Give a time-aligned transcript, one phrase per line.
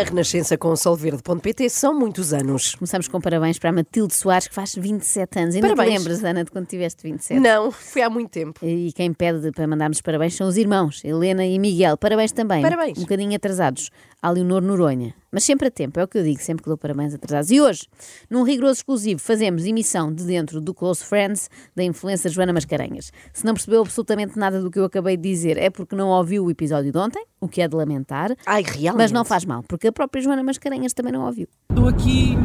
[0.00, 2.74] Na Renascença com o solverde.pt são muitos anos.
[2.74, 5.54] Começamos com parabéns para a Matilde Soares, que faz 27 anos.
[5.54, 5.90] Ainda Parabéns.
[5.92, 7.38] te lembras, Ana, de quando tiveste 27?
[7.38, 8.64] Não, foi há muito tempo.
[8.64, 11.98] E quem pede para mandarmos parabéns são os irmãos, Helena e Miguel.
[11.98, 12.62] Parabéns também.
[12.62, 12.96] Parabéns.
[12.96, 13.90] Um bocadinho atrasados.
[14.22, 15.14] A Leonor Noronha.
[15.32, 17.50] Mas sempre a tempo, é o que eu digo, sempre que dou parabéns atrasados.
[17.50, 17.86] E hoje,
[18.28, 23.12] num rigoroso exclusivo, fazemos emissão de dentro do Close Friends da influencer Joana Mascarenhas.
[23.32, 26.44] Se não percebeu absolutamente nada do que eu acabei de dizer, é porque não ouviu
[26.44, 28.34] o episódio de ontem, o que é de lamentar.
[28.44, 29.02] Ai, realmente.
[29.02, 31.46] Mas não faz mal, porque a própria Joana Mascarenhas também não ouviu.
[31.70, 32.36] Estou aqui,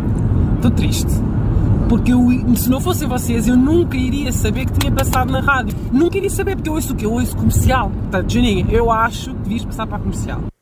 [0.58, 1.12] estou triste.
[1.90, 2.20] Porque eu,
[2.56, 5.78] se não fossem vocês, eu nunca iria saber que tinha passado na rádio.
[5.92, 7.06] Nunca iria saber, porque eu ouço o quê?
[7.06, 7.92] Eu ouço comercial.
[7.92, 10.55] Portanto, Janinha, eu acho que devias passar para a comercial.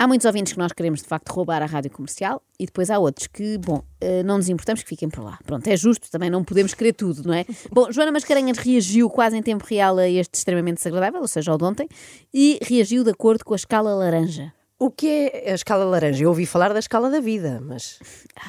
[0.00, 3.00] Há muitos ouvintes que nós queremos de facto roubar a rádio comercial e depois há
[3.00, 5.36] outros que, bom, eh, não nos importamos que fiquem por lá.
[5.44, 7.44] Pronto, é justo, também não podemos querer tudo, não é?
[7.72, 11.58] Bom, Joana Mascarenhas reagiu quase em tempo real a este extremamente desagradável, ou seja, ao
[11.58, 11.88] de ontem,
[12.32, 14.52] e reagiu de acordo com a escala laranja.
[14.80, 16.22] O que é a escala laranja?
[16.22, 17.98] Eu ouvi falar da escala da vida, mas.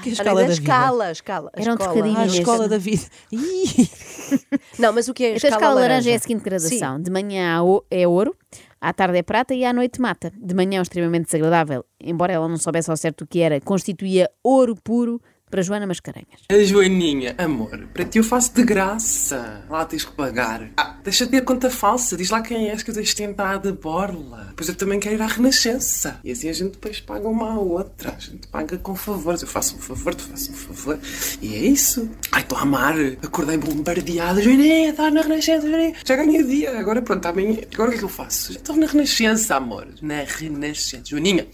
[0.04, 0.62] Que é a escala da da vida?
[0.62, 1.52] escala, a escala.
[1.56, 3.06] a Era um trocadilho Ah, a escola da vida.
[3.34, 3.90] Ih,
[4.78, 6.46] Não, mas o que é a Esta escala, escala laranja é a seguinte Sim.
[6.46, 8.36] gradação: de manhã é ouro,
[8.82, 10.32] à tarde é prata e à noite mata.
[10.38, 14.30] De manhã é extremamente desagradável, embora ela não soubesse ao certo o que era, constituía
[14.44, 16.42] ouro puro para Joana Mascarenhas.
[16.50, 19.66] A Joaninha, amor, para ti eu faço de graça.
[19.70, 20.70] Lá tens que pagar.
[20.78, 22.16] Ah, deixa de ter conta falsa.
[22.16, 24.54] Diz lá quem és que eu deixo tentar de borla.
[24.56, 26.20] Pois eu também quero ir à Renascença.
[26.24, 28.16] E assim a gente depois paga uma à outra.
[28.16, 29.42] A gente paga com favores.
[29.42, 31.00] Eu faço um favor, tu fazes um favor.
[31.42, 32.10] E é isso.
[32.32, 32.96] Ai, estou a amar.
[33.24, 34.42] Acordei bombardeado.
[34.42, 35.96] Joaninha, estás na Renascença, Joaninha.
[36.06, 36.80] Já ganhei o dia.
[36.80, 37.58] Agora pronto, amanhã.
[37.74, 38.54] Agora o que é que eu faço?
[38.54, 39.88] Já estou na Renascença, amor.
[40.02, 41.06] Na Renascença.
[41.06, 41.48] Joaninha.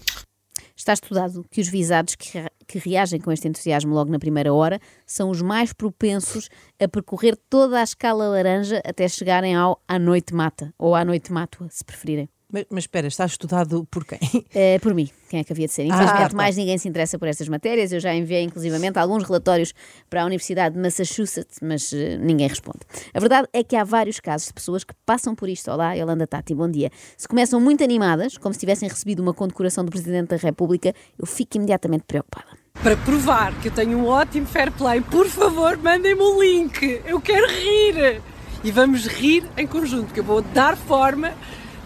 [0.76, 4.80] Está estudado que os visados que, que reagem com este entusiasmo logo na primeira hora
[5.06, 6.48] são os mais propensos
[6.80, 11.32] a percorrer toda a escala laranja até chegarem ao à noite mata, ou à noite
[11.32, 12.28] mátua, se preferirem.
[12.52, 14.18] Mas, mas espera, está estudado por quem?
[14.54, 15.84] É, por mim, quem é que havia de ser?
[15.84, 16.36] Infelizmente, tá.
[16.36, 17.92] mais ninguém se interessa por estas matérias.
[17.92, 19.74] Eu já enviei, inclusivamente, alguns relatórios
[20.08, 22.80] para a Universidade de Massachusetts, mas eh, ninguém responde.
[23.12, 25.70] A verdade é que há vários casos de pessoas que passam por isto.
[25.70, 26.90] Olá, Yolanda Tati, bom dia.
[27.16, 31.26] Se começam muito animadas, como se tivessem recebido uma condecoração do Presidente da República, eu
[31.26, 32.46] fico imediatamente preocupada.
[32.80, 37.02] Para provar que eu tenho um ótimo fair play, por favor, mandem-me o link.
[37.06, 38.22] Eu quero rir.
[38.62, 41.32] E vamos rir em conjunto, que eu vou dar forma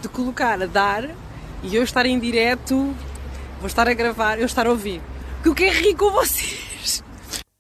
[0.01, 1.09] de colocar a dar
[1.63, 2.95] e eu estar em direto,
[3.59, 5.01] vou estar a gravar, eu estar a ouvir.
[5.43, 7.03] Que eu quero rir com vocês.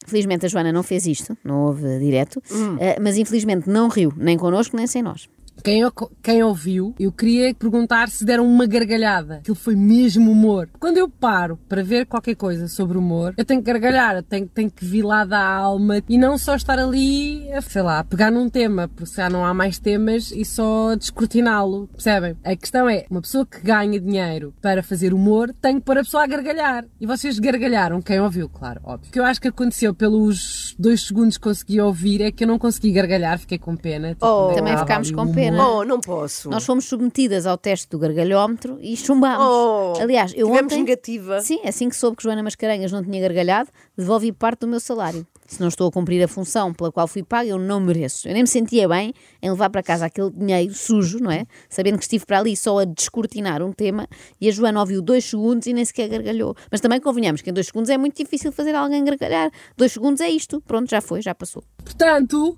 [0.07, 2.43] Felizmente a Joana não fez isto, não houve direto,
[2.81, 5.29] eh, mas infelizmente não riu, nem connosco, nem sem nós.
[5.63, 5.83] Quem,
[6.23, 9.37] quem ouviu, eu queria perguntar se deram uma gargalhada.
[9.37, 10.69] Aquilo foi mesmo humor.
[10.79, 14.47] Quando eu paro para ver qualquer coisa sobre humor, eu tenho que gargalhar, eu tenho,
[14.49, 18.05] tenho que vir lá da alma e não só estar ali, a, sei lá, a
[18.05, 22.37] pegar num tema, porque já não há mais temas e só descortiná-lo, percebem?
[22.45, 26.03] A questão é, uma pessoa que ganha dinheiro para fazer humor tem que pôr a
[26.03, 26.85] pessoa a gargalhar.
[27.01, 29.09] E vocês gargalharam, quem ouviu, claro, óbvio.
[29.09, 32.49] O que eu acho que aconteceu pelos dois segundos que consegui ouvir é que eu
[32.49, 34.11] não consegui gargalhar, fiquei com pena.
[34.11, 34.53] Tipo, Oh.
[34.55, 35.50] Também ficámos com pena.
[35.51, 35.77] Humor.
[35.77, 36.49] Oh, não posso.
[36.49, 39.47] Nós fomos submetidas ao teste do gargalhómetro e chumbámos.
[39.47, 40.83] Oh, Aliás, eu tivemos ontem...
[40.83, 41.41] negativa.
[41.41, 45.27] Sim, assim que soube que Joana Mascarenhas não tinha gargalhado, devolvi parte do meu salário.
[45.47, 48.29] Se não estou a cumprir a função pela qual fui paga, eu não mereço.
[48.29, 49.13] Eu nem me sentia bem
[49.43, 51.45] em levar para casa aquele dinheiro sujo, não é?
[51.69, 54.07] Sabendo que estive para ali só a descortinar um tema
[54.41, 56.55] e a Joana ouviu dois segundos e nem sequer gargalhou.
[56.71, 59.51] Mas também convenhamos que em dois segundos é muito difícil fazer alguém gargalhar.
[59.77, 60.61] Dois segundos é isto.
[60.61, 61.65] Pronto, já foi, já passou.
[61.85, 62.57] Portanto,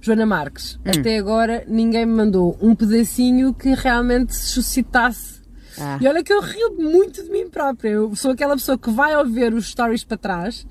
[0.00, 0.90] Joana Marques, Hum.
[1.00, 5.38] até agora ninguém me mandou um pedacinho que realmente se suscitasse.
[5.80, 5.98] Ah.
[6.00, 7.90] E olha que eu rio muito de mim própria.
[7.90, 10.66] Eu sou aquela pessoa que vai ouvir os stories para trás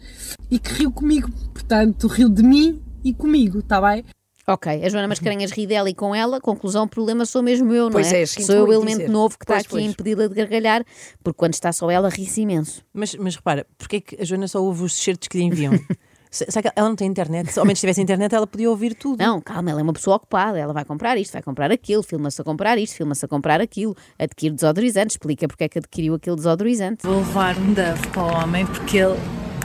[0.51, 1.29] e que riu comigo.
[1.53, 4.03] Portanto, rio de mim e comigo, está bem?
[4.49, 7.85] Ok, a Joana Mascarenhas ri dela e com ela, conclusão, o problema sou mesmo eu,
[7.85, 8.21] não Pois é?
[8.21, 9.09] é, sou eu o elemento dizer.
[9.09, 10.85] novo que está Pois, aqui a impedi-la de gargalhar,
[11.21, 12.81] porque quando está só ela, ri-se imenso.
[12.93, 15.73] Mas, mas repara, porque é que a Joana só ouve os certos que lhe enviam?
[16.29, 17.51] Se- Sabe que ela não tem internet?
[17.51, 19.19] Se ao menos tivesse internet, ela podia ouvir tudo.
[19.23, 22.41] Não, calma, ela é uma pessoa ocupada, ela vai comprar isto, vai comprar aquilo, filma-se
[22.41, 26.35] a comprar isto, filma-se a comprar aquilo, adquire desodorizante, explica porque é que adquiriu aquele
[26.35, 27.03] desodorizante.
[27.03, 29.17] Vou levar um Dove para o homem porque ele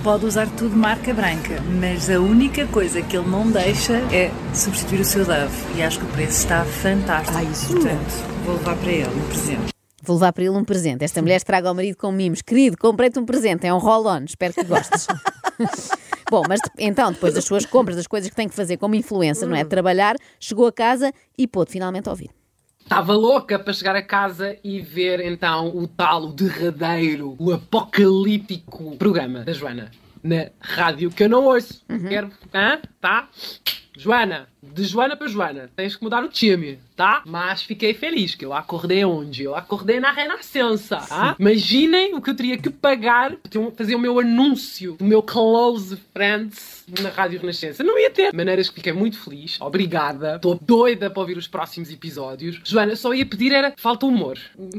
[0.02, 5.00] pode usar tudo marca branca, mas a única coisa que ele não deixa é substituir
[5.00, 5.54] o seu Dove.
[5.76, 7.36] E acho que o preço está fantástico.
[7.38, 9.72] Ah, isso Portanto, vou levar para ele um presente.
[10.04, 11.04] Vou levar para ele um presente.
[11.04, 12.42] Esta mulher estraga ao marido com mimos.
[12.42, 15.06] Querido, comprei-te um presente, é um roll-on, espero que gostes.
[16.32, 19.46] Bom, mas então, depois das suas compras, das coisas que tem que fazer como influencer,
[19.46, 19.66] não é?
[19.66, 22.30] Trabalhar, chegou a casa e pôde finalmente ouvir.
[22.80, 28.96] Estava louca para chegar a casa e ver então o tal, o derradeiro, o apocalíptico
[28.96, 29.90] programa da Joana
[30.22, 31.84] na rádio que eu não ouço.
[32.08, 32.30] Quero.
[32.54, 32.80] Hã?
[33.00, 33.28] Tá?
[33.94, 37.22] Joana, de Joana para Joana, tens que mudar o time, tá?
[37.26, 39.42] Mas fiquei feliz que eu acordei onde?
[39.42, 41.36] Eu acordei na Renascença, tá?
[41.38, 45.96] Imaginem o que eu teria que pagar para fazer o meu anúncio do meu Close
[46.14, 47.84] Friends na Rádio Renascença.
[47.84, 48.30] Não ia ter.
[48.30, 49.60] De maneiras que fiquei muito feliz.
[49.60, 50.36] Obrigada.
[50.36, 52.60] Estou doida para ouvir os próximos episódios.
[52.64, 54.38] Joana, só ia pedir era falta humor.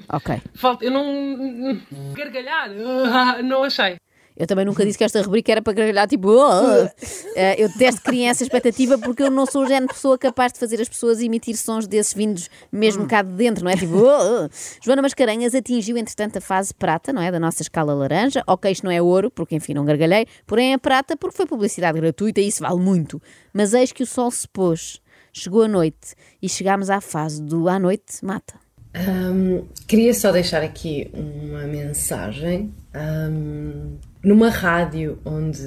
[0.09, 0.41] Ok.
[0.55, 0.85] Falta.
[0.85, 1.79] Eu não.
[2.13, 2.71] Gargalhar.
[3.43, 3.97] Não achei.
[4.35, 6.89] Eu também nunca disse que esta rubrica era para gargalhar, tipo, oh!
[7.35, 10.53] Eh, eu detesto criar essa expectativa porque eu não sou o género de pessoa capaz
[10.53, 13.75] de fazer as pessoas emitir sons desses vindos mesmo cá de dentro, não é?
[13.75, 14.49] Tipo, oh!
[14.83, 17.31] Joana Mascarenhas atingiu, entretanto, a fase prata, não é?
[17.31, 18.43] Da nossa escala laranja.
[18.47, 21.99] Ok, isto não é ouro, porque enfim, não gargalhei, porém é prata porque foi publicidade
[21.99, 23.21] gratuita e isso vale muito.
[23.53, 24.99] Mas eis que o sol se pôs,
[25.31, 28.55] chegou a noite e chegámos à fase do à noite mata.
[28.95, 32.73] Um, queria só deixar aqui uma mensagem.
[32.95, 35.61] Um, numa rádio onde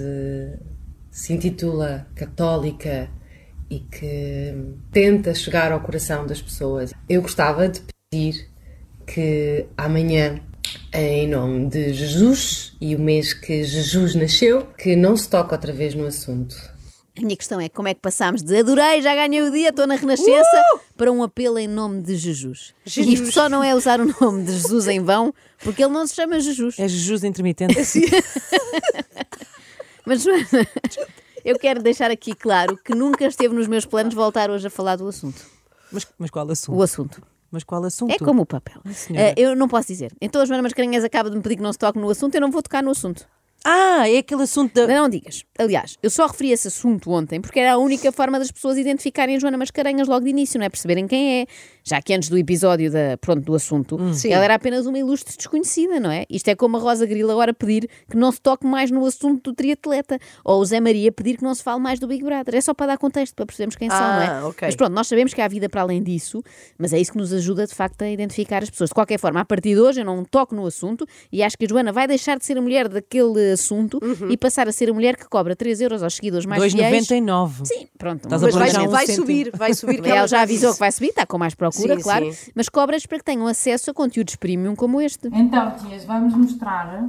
[1.10, 3.08] se intitula Católica
[3.68, 4.54] e que
[4.90, 8.48] tenta chegar ao coração das pessoas, eu gostava de pedir
[9.06, 10.40] que amanhã,
[10.92, 15.72] em nome de Jesus e o mês que Jesus nasceu, que não se toque outra
[15.72, 16.75] vez no assunto.
[17.18, 19.86] A minha questão é como é que passámos de adorei, já ganhei o dia, estou
[19.86, 20.80] na Renascença, uh!
[20.96, 22.74] para um apelo em nome de Jesus.
[22.84, 23.20] Jesus.
[23.20, 26.14] Isto só não é usar o nome de Jesus em vão, porque ele não se
[26.14, 26.78] chama Jesus.
[26.78, 27.74] É Jesus intermitente.
[30.04, 30.46] Mas, Joana,
[31.44, 34.96] eu quero deixar aqui claro que nunca esteve nos meus planos voltar hoje a falar
[34.96, 35.42] do assunto.
[35.90, 36.76] Mas, mas qual assunto?
[36.76, 37.22] O assunto.
[37.50, 38.12] Mas qual assunto?
[38.12, 38.80] É como o papel.
[38.84, 40.12] Uh, eu não posso dizer.
[40.20, 42.40] Então a Joana Mascarenhas acaba de me pedir que não se toque no assunto, eu
[42.40, 43.26] não vou tocar no assunto.
[43.68, 44.86] Ah, é aquele assunto da.
[44.86, 45.44] Não, não digas.
[45.58, 49.34] Aliás, eu só referi esse assunto ontem porque era a única forma das pessoas identificarem
[49.34, 50.68] a Joana Mascarenhas logo de início, não é?
[50.68, 51.46] Perceberem quem é.
[51.82, 54.12] Já que antes do episódio da, pronto, do assunto, hum.
[54.28, 56.26] ela era apenas uma ilustre desconhecida, não é?
[56.30, 59.50] Isto é como a Rosa Grilo agora pedir que não se toque mais no assunto
[59.50, 60.18] do triatleta.
[60.44, 62.54] Ou o Zé Maria pedir que não se fale mais do Big Brother.
[62.54, 64.44] É só para dar contexto, para percebermos quem ah, são, não é?
[64.50, 64.68] Okay.
[64.68, 66.40] Mas pronto, nós sabemos que há vida para além disso,
[66.78, 68.90] mas é isso que nos ajuda de facto a identificar as pessoas.
[68.90, 71.64] De qualquer forma, a partir de hoje eu não toco no assunto e acho que
[71.64, 74.30] a Joana vai deixar de ser a mulher daquele assunto uhum.
[74.30, 77.66] e passar a ser a mulher que cobra 3 euros aos seguidores mais 2,99.
[77.66, 78.24] Sim, pronto.
[78.24, 80.06] Estás mas vai, um vai subir, vai subir.
[80.06, 82.32] ela já avisou que vai subir, está com mais procura, sim, claro.
[82.32, 85.28] Sim mas cobras para que tenham acesso a conteúdos premium como este.
[85.32, 87.06] Então, tias, vamos mostrar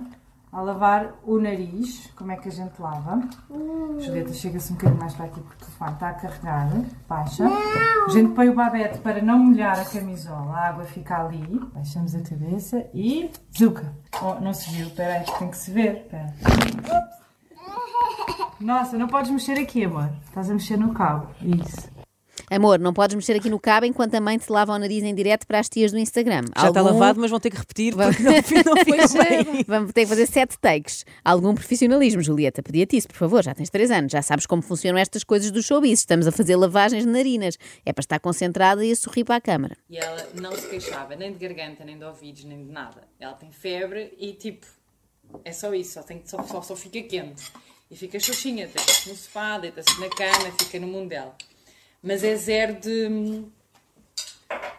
[0.51, 3.21] a lavar o nariz, como é que a gente lava.
[3.49, 3.97] Hum.
[3.99, 6.71] Julieta, chega-se um bocadinho mais para aqui porque o telefone está a carregar.
[7.07, 7.43] Baixa.
[7.43, 8.05] Não.
[8.05, 11.59] A gente põe o babete para não molhar a camisola, a água fica ali.
[11.73, 13.29] Baixamos a cabeça e...
[13.57, 13.93] Zuca!
[14.21, 16.03] Oh, não se viu, espera aí, tem que se ver.
[16.03, 16.33] Espera.
[18.59, 20.09] Nossa, não podes mexer aqui, amor.
[20.25, 21.27] Estás a mexer no cabo.
[21.41, 21.96] Isso.
[22.49, 25.13] Amor, não podes mexer aqui no cabo enquanto a mãe te lava o nariz em
[25.13, 26.45] direto para as tias do Instagram.
[26.55, 26.79] Já Algum...
[26.79, 28.31] está lavado, mas vão ter que repetir porque não,
[28.63, 29.65] não bem.
[29.67, 31.05] Vamos ter que fazer sete takes.
[31.25, 32.63] Algum profissionalismo, Julieta?
[32.63, 33.43] Pedia-te isso, por favor.
[33.43, 35.99] Já tens três anos, já sabes como funcionam estas coisas do showbiz.
[35.99, 37.57] Estamos a fazer lavagens de narinas.
[37.85, 39.75] É para estar concentrada e a sorrir para a câmara.
[39.89, 43.03] E ela não se queixava nem de garganta, nem de ouvidos, nem de nada.
[43.19, 44.65] Ela tem febre e tipo,
[45.43, 47.51] é só isso, só, tem, só, só, só fica quente.
[47.91, 51.35] E fica xoxinha, deita-se no sofá, deita-se na cama, fica no mundo dela
[52.07, 53.09] mas é zero de,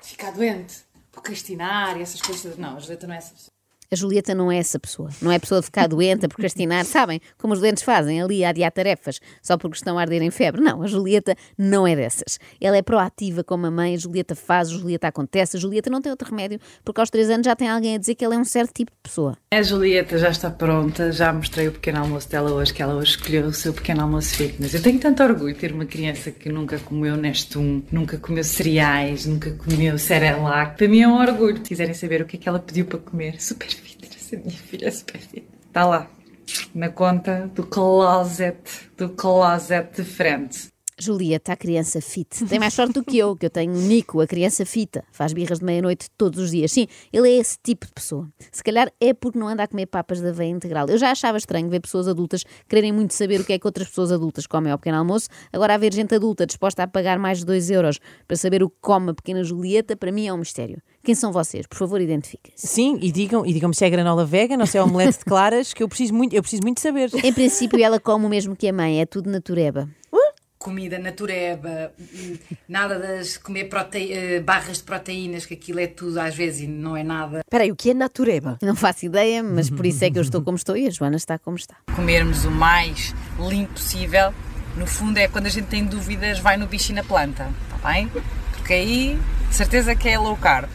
[0.01, 0.79] de ficar doente,
[1.13, 2.57] procrastinar e essas coisas.
[2.57, 3.58] Não, a Julieta não é essa pessoa.
[3.91, 5.09] A Julieta não é essa pessoa.
[5.23, 6.85] Não é pessoa de ficar doente, a procrastinar.
[6.87, 10.31] Sabem como os doentes fazem ali a adiar tarefas só porque estão a arder em
[10.31, 10.61] febre.
[10.61, 12.39] Não, a Julieta não é dessas.
[12.61, 13.95] Ela é proativa como a mãe.
[13.95, 15.57] A Julieta faz, a Julieta acontece.
[15.57, 18.15] A Julieta não tem outro remédio porque aos três anos já tem alguém a dizer
[18.15, 19.39] que ela é um certo tipo de pessoa.
[19.51, 21.11] A Julieta já está pronta.
[21.11, 24.35] Já mostrei o pequeno almoço dela hoje, que ela hoje escolheu o seu pequeno almoço
[24.35, 24.75] fitness.
[24.75, 29.25] Eu tenho tanto orgulho de ter uma criança que nunca comeu Nestum, nunca comeu cereais,
[29.25, 30.77] nunca comeu Cerelac.
[30.77, 31.57] Para mim é um orgulho.
[31.57, 33.67] Se quiserem saber o que é que ela pediu para comer, super.
[33.67, 33.78] A
[34.37, 35.21] minha filha super.
[35.67, 36.11] Está lá,
[36.75, 40.69] na conta do closet, do closet de frente.
[41.01, 42.45] Julieta, a criança fit.
[42.47, 45.05] Tem mais sorte do que eu, que eu tenho Nico, a criança fita.
[45.13, 46.73] Faz birras de meia-noite todos os dias.
[46.73, 48.29] Sim, ele é esse tipo de pessoa.
[48.51, 50.89] Se calhar é porque não anda a comer papas da veia integral.
[50.89, 53.87] Eu já achava estranho ver pessoas adultas quererem muito saber o que é que outras
[53.87, 55.29] pessoas adultas comem ao pequeno almoço.
[55.53, 58.77] Agora, haver gente adulta disposta a pagar mais de 2 euros para saber o que
[58.81, 60.83] come a pequena Julieta, para mim é um mistério.
[61.09, 61.67] Quem são vocês?
[61.67, 62.67] Por favor, identifiquem-se.
[62.67, 65.73] Sim, e digam, e digam-me se é granola vegan ou se é omelete de claras,
[65.73, 67.09] que eu preciso muito, eu preciso muito saber.
[67.25, 69.89] Em princípio, ela come o mesmo que a mãe, é tudo natureba
[70.59, 71.93] comida natureba,
[72.69, 74.13] nada das comer prote...
[74.13, 77.39] Eh, barras de proteínas, que aquilo é tudo às vezes e não é nada.
[77.39, 78.59] Espera aí, o que é natureba?
[78.61, 81.17] Não faço ideia, mas por isso é que eu estou como estou e a Joana
[81.17, 81.77] está como está.
[81.95, 84.35] Comermos o mais limpo possível,
[84.77, 87.89] no fundo é quando a gente tem dúvidas, vai no bicho e na planta, está
[87.89, 88.11] bem?
[88.53, 89.19] Porque aí,
[89.51, 90.69] certeza que é low carb.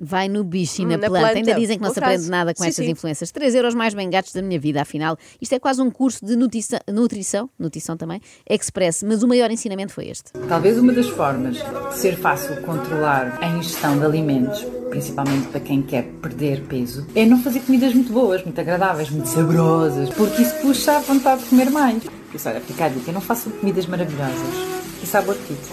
[0.00, 1.26] Vai no bicho e na, Hum, na planta.
[1.26, 1.38] planta.
[1.38, 2.90] Ainda dizem que não se aprende nada com Sim, estas sim.
[2.90, 3.30] influências.
[3.30, 5.16] 3 euros mais bem gastos da minha vida, afinal.
[5.40, 8.20] Isto é quase um curso de nutrição, nutrição, nutrição também,
[8.50, 10.32] express, mas o maior ensinamento foi este.
[10.48, 15.80] Talvez uma das formas de ser fácil controlar a ingestão de alimentos, principalmente para quem
[15.80, 20.54] quer perder peso, é não fazer comidas muito boas, muito agradáveis, muito saborosas, porque isso
[20.56, 22.02] puxa a vontade de comer mais.
[22.02, 24.54] Por isso, olha, fica a dica, não façam comidas maravilhosas
[25.02, 25.70] e sabe o apetite.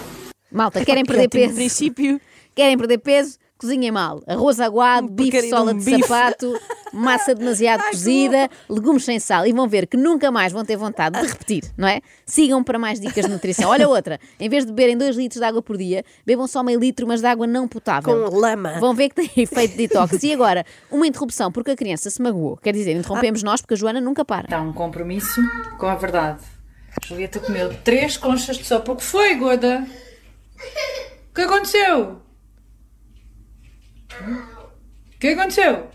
[0.52, 1.56] Malta, querem perder peso?
[1.56, 2.22] princípio.
[2.54, 3.38] Querem perder peso?
[3.62, 4.24] Cozinhem mal.
[4.26, 6.02] Arroz aguado, bife porcaria de sola um de bife.
[6.02, 6.60] sapato,
[6.92, 9.46] massa demasiado cozida, legumes sem sal.
[9.46, 12.02] E vão ver que nunca mais vão ter vontade de repetir, não é?
[12.26, 13.70] Sigam para mais dicas de nutrição.
[13.70, 14.20] Olha outra.
[14.40, 17.22] Em vez de beberem 2 litros de água por dia, bebam só meio litro, mas
[17.22, 18.30] de água não potável.
[18.32, 18.80] Com lama.
[18.80, 20.24] Vão ver que tem efeito de detox.
[20.24, 22.58] E agora, uma interrupção porque a criança se magoou.
[22.58, 24.46] Quer dizer, interrompemos nós porque a Joana nunca para.
[24.46, 25.40] Está um compromisso
[25.78, 26.40] com a verdade.
[27.06, 28.92] Julieta comeu três conchas de sopa.
[28.92, 29.86] O que foi, gorda?
[31.30, 32.22] O que aconteceu?
[34.20, 35.88] O que aconteceu?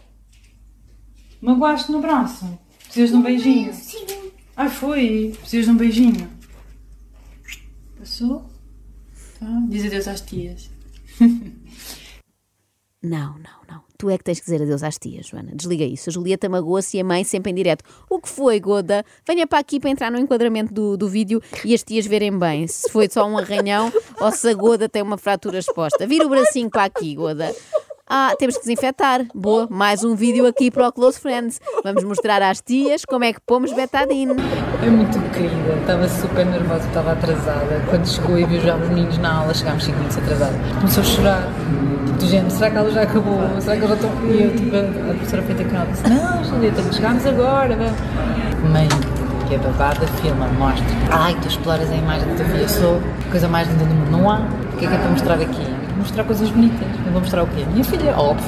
[1.40, 2.58] Magoaste no braço?
[2.84, 3.72] Precisas de um beijinho?
[4.56, 5.34] Ai, foi.
[5.38, 6.30] Precisas de um beijinho?
[7.98, 8.48] Passou?
[9.38, 9.46] Tá.
[9.68, 10.70] Diz adeus às tias.
[13.02, 13.82] Não, não, não.
[13.96, 15.52] Tu é que tens que dizer adeus às tias, Joana.
[15.54, 16.10] Desliga isso.
[16.10, 17.84] A Julieta magoa-se e a mãe sempre em direto.
[18.10, 19.04] O que foi, Goda?
[19.24, 22.66] Venha para aqui para entrar no enquadramento do, do vídeo e as tias verem bem
[22.66, 26.04] se foi só um arranhão ou se a Goda tem uma fratura exposta.
[26.04, 27.54] Vira o bracinho para aqui, Goda.
[28.08, 29.26] Ah, temos que desinfetar.
[29.34, 31.60] Boa, mais um vídeo aqui para o Close Friends.
[31.82, 34.32] Vamos mostrar às tias como é que pomos betadine.
[34.80, 37.82] É muito querida, estava super nervosa, estava atrasada.
[37.90, 40.56] Quando chegou e viu já os meninos na aula, chegámos 5 minutos atrasados.
[40.78, 41.48] Começou a chorar.
[42.16, 43.40] Do género, será que ela já acabou?
[43.60, 44.24] Será que eles já estão.
[44.24, 47.76] E eu, tipo, a professora feita com ela disse: Não, Julieta, chegámos agora.
[47.76, 48.88] vá." Mãe,
[49.48, 50.86] que é babada, filma, mostra.
[51.10, 54.10] Ai, tu exploras a imagem da tua filha, sou coisa mais linda do mundo.
[54.12, 54.38] Não há.
[54.72, 55.75] O que é que é para mostrar aqui?
[55.96, 56.80] Mostrar coisas bonitas.
[57.06, 57.64] Eu vou mostrar o quê?
[57.72, 58.46] Minha filha, óbvio,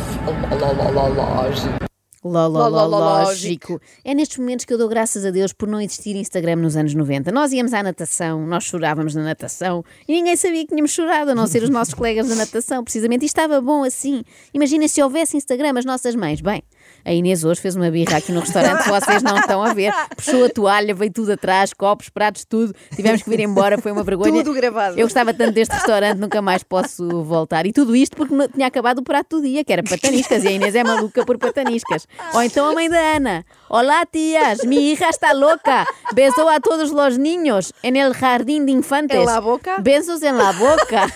[0.94, 1.88] lá, lógico.
[2.24, 3.80] Ló, ló, Ló, ló, ló, ló, lógico.
[4.04, 6.92] É nestes momentos que eu dou graças a Deus por não existir Instagram nos anos
[6.92, 7.30] 90.
[7.30, 11.34] Nós íamos à natação, nós chorávamos na natação e ninguém sabia que tínhamos chorado, a
[11.34, 13.22] não ser os nossos colegas da natação, precisamente.
[13.22, 14.24] E estava bom assim.
[14.52, 16.40] Imaginem se houvesse Instagram as nossas mães.
[16.40, 16.62] Bem,
[17.04, 19.92] a Inês hoje fez uma birra aqui no restaurante, vocês não estão a ver.
[20.16, 22.74] Puxou a toalha, veio tudo atrás, copos, pratos, tudo.
[22.94, 24.44] Tivemos que vir embora, foi uma vergonha.
[24.44, 24.98] Tudo gravado.
[24.98, 27.66] Eu gostava tanto deste restaurante, nunca mais posso voltar.
[27.66, 30.50] E tudo isto porque tinha acabado o prato do dia, que era pataniscas, e a
[30.52, 32.06] Inês é maluca por pataniscas.
[32.34, 33.44] Ou então a mãe da Ana.
[33.68, 35.86] Olá, tias, mi hija está loca.
[36.14, 39.18] Besou a todos los niños en el jardín de infantes.
[39.18, 39.76] En la boca?
[39.78, 41.06] Besos en la boca.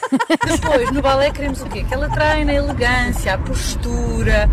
[0.46, 1.84] Depois, no balé queremos o quê?
[1.84, 4.48] Que ela treine a elegância, a postura,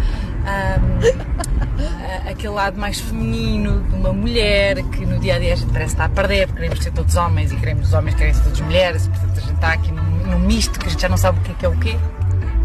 [2.26, 5.72] a- aquele lado mais feminino de uma mulher que no dia a dia a gente
[5.72, 8.44] parece estar a perder, porque queremos ser todos homens e queremos os homens querem ser
[8.44, 11.18] todos mulheres, portanto a gente está aqui num, num misto que a gente já não
[11.18, 11.96] sabe o que é que é o quê.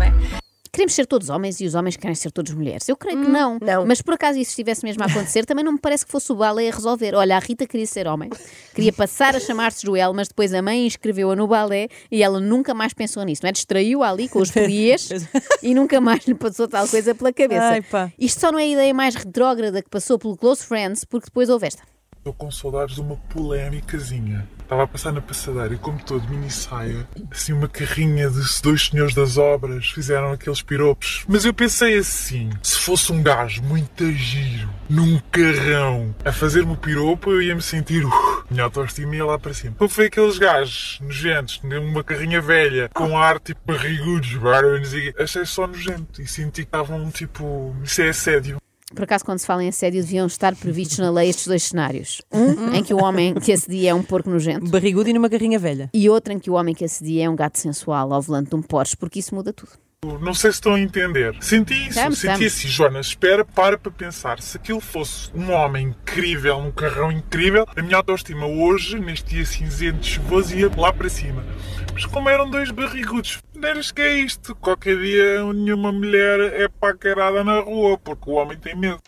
[0.01, 0.44] É?
[0.75, 2.89] Queremos ser todos homens e os homens querem ser todos mulheres.
[2.89, 3.59] Eu creio que não.
[3.63, 3.87] não.
[3.87, 6.35] Mas por acaso isso estivesse mesmo a acontecer, também não me parece que fosse o
[6.35, 7.15] balé a resolver.
[7.15, 8.29] Olha, a Rita queria ser homem,
[8.75, 12.75] queria passar a chamar-se Joel, mas depois a mãe inscreveu-a no balé e ela nunca
[12.75, 13.53] mais pensou nisso, não é?
[13.53, 15.11] Distraiu-a ali com os pliés
[15.63, 17.81] e nunca mais lhe passou tal coisa pela cabeça.
[17.93, 18.13] Ai.
[18.19, 21.49] Isto só não é a ideia mais retrógrada que passou pelo Close Friends, porque depois
[21.49, 21.94] houve esta.
[22.25, 24.49] Estou com saudades de uma polémicazinha.
[24.63, 28.87] Estava a passar na passadeira e, como todo mini saia, assim uma carrinha de dois
[28.87, 31.23] senhores das obras fizeram aqueles piropos.
[31.29, 36.79] Mas eu pensei assim: se fosse um gajo muito giro, num carrão, a fazer-me o
[36.79, 38.07] piropo, eu ia me sentir.
[38.07, 39.75] Uh, minha autoestima ia lá para cima.
[39.77, 45.45] Como foi aqueles gajos nojentos, numa carrinha velha, com ar tipo barrigudos, barulhos e achei
[45.45, 47.77] só nojento e senti que estavam tipo.
[47.85, 48.64] Isso é assédio.
[48.95, 52.23] Por acaso, quando se fala em assédio, deviam estar previstos na lei estes dois cenários.
[52.33, 54.71] Um em que o homem que assedia é um porco nojento.
[54.71, 55.91] Barrigudo e numa carrinha velha.
[55.93, 58.57] E outro em que o homem que assedia é um gato sensual ao volante de
[58.57, 59.84] um Porsche, porque isso muda tudo.
[60.21, 61.35] Não sei se estão a entender.
[61.41, 62.47] Senti isso, Estamos, senti estamos.
[62.47, 64.41] assim, Joana, espera, para para pensar.
[64.41, 69.45] Se aquilo fosse um homem incrível, um carrão incrível, a minha autoestima hoje, neste dia
[69.47, 71.45] cinzento, chuvoso, ia lá para cima.
[71.93, 74.55] Mas como eram dois barrigudos, Neiras que é isto?
[74.57, 79.01] Qualquer dia nenhuma mulher é paquerada na rua, porque o homem tem medo.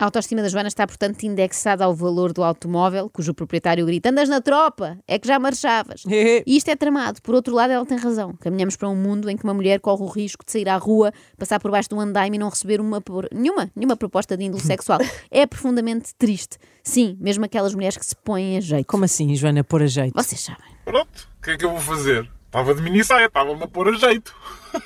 [0.00, 4.30] A autoestima da Joana está, portanto, indexada ao valor do automóvel, cujo proprietário grita: Andas
[4.30, 6.04] na tropa, é que já marchavas.
[6.08, 7.20] e isto é tramado.
[7.20, 8.32] Por outro lado, ela tem razão.
[8.40, 11.12] Caminhamos para um mundo em que uma mulher corre o risco de sair à rua,
[11.36, 14.44] passar por baixo de um andaime e não receber uma, por- nenhuma, nenhuma proposta de
[14.44, 15.00] índole sexual.
[15.30, 16.56] É profundamente triste.
[16.82, 18.86] Sim, mesmo aquelas mulheres que se põem a jeito.
[18.86, 20.14] Como assim, Joana, pôr a jeito?
[20.14, 20.64] Vocês sabem.
[20.82, 22.26] Pronto, o que é que eu vou fazer?
[22.46, 24.34] Estava de mini saia, estava-me a pôr a jeito.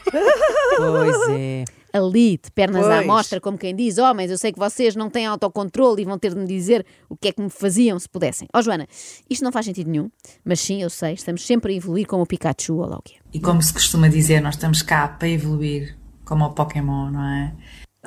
[0.76, 1.64] Pois é.
[1.94, 3.06] Ali, de pernas à Pois.
[3.06, 6.34] mostra, como quem diz: Homens, eu sei que vocês não têm autocontrole e vão ter
[6.34, 8.48] de me dizer o que é que me faziam se pudessem.
[8.52, 8.86] Ó Joana,
[9.30, 10.10] isto não faz sentido nenhum,
[10.44, 13.14] mas sim, eu sei, estamos sempre a evoluir como o Pikachu ou lá o quê.
[13.32, 17.54] E como se costuma dizer, nós estamos cá para evoluir como o Pokémon, não é?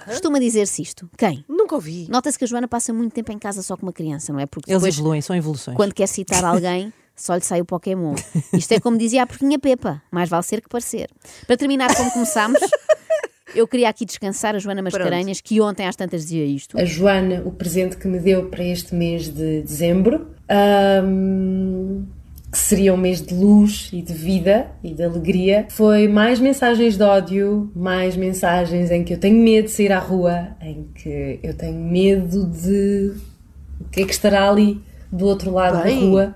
[0.05, 1.09] Costuma dizer-se isto.
[1.17, 1.43] Quem?
[1.49, 2.07] Nunca ouvi.
[2.09, 4.45] Nota-se que a Joana passa muito tempo em casa só com uma criança, não é?
[4.45, 5.75] Porque Eles depois, evoluem, são evoluções.
[5.75, 8.13] quando quer citar alguém, só lhe sai o Pokémon.
[8.53, 11.09] Isto é como dizia a porquinha Pepa, mais vale ser que parecer.
[11.47, 12.59] Para terminar como começámos,
[13.55, 16.79] eu queria aqui descansar a Joana Mascarenhas, que ontem às tantas dizia isto.
[16.79, 22.03] A Joana, o presente que me deu para este mês de dezembro, ahm,
[22.51, 26.97] que seria um mês de luz e de vida e de alegria, foi mais mensagens
[26.97, 31.39] de ódio, mais mensagens em que eu tenho medo de sair à rua, em que
[31.43, 33.13] eu tenho medo de
[33.79, 36.35] o que é que estará ali do outro lado Bem, da rua.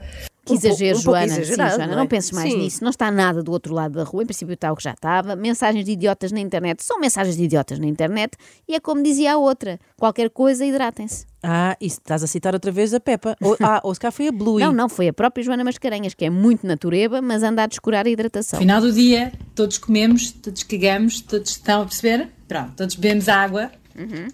[0.52, 1.26] Que Um pouco- exagero, um pouco Joana.
[1.34, 2.08] exagerado, Sim, Joana, não não, é?
[2.08, 2.58] penses mais Sim.
[2.60, 2.84] nisso.
[2.84, 4.24] Não está nada do outro lado da rua.
[4.24, 5.36] Em princípio está o que já estava.
[5.36, 8.38] Mensagens de idiotas na internet são mensagens de idiotas na internet.
[8.68, 11.26] E é como dizia a outra: qualquer coisa, hidratem-se.
[11.44, 13.36] Ah, isso estás a citar outra vez a Peppa.
[13.42, 14.64] Ou, ah, ou se cá foi a Bluey.
[14.66, 18.06] Não, não, foi a própria Joana Mascarenhas, que é muito natureba, mas anda a descurar
[18.06, 18.60] a hidratação.
[18.60, 22.30] Final do dia, todos comemos, todos cagamos, todos estão a perceber?
[22.48, 23.72] Pronto, todos bebemos água.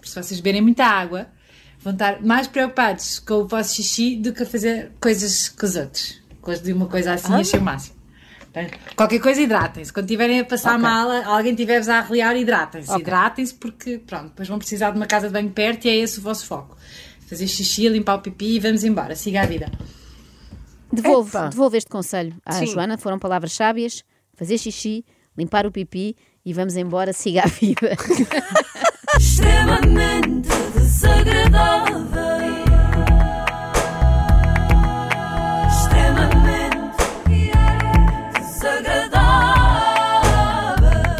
[0.02, 1.26] Se vocês beberem muita água,
[1.80, 5.76] vão estar mais preocupados com o vosso xixi do que a fazer coisas com os
[5.76, 6.20] outros.
[6.40, 7.98] Coisa de uma coisa assim, achei o máximo.
[8.96, 9.92] Qualquer coisa, hidratem-se.
[9.92, 12.92] Quando estiverem a passar mal, alguém tiver-vos a arreliar, hidratem-se.
[12.98, 16.18] Hidratem-se porque, pronto, depois vão precisar de uma casa de banho perto e é esse
[16.18, 16.76] o vosso foco.
[17.28, 19.14] Fazer xixi, limpar o pipi e vamos embora.
[19.14, 19.70] Siga a vida.
[20.90, 22.66] Devolvo, devolvo este conselho à Sim.
[22.66, 22.96] Joana.
[22.96, 24.02] Foram palavras sábias:
[24.34, 25.04] fazer xixi,
[25.36, 27.94] limpar o pipi e vamos embora, siga a vida.
[29.18, 30.48] extremamente
[30.98, 32.08] Extremamente.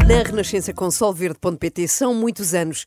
[0.09, 2.85] Na Renascença com Solverde.pt são muitos anos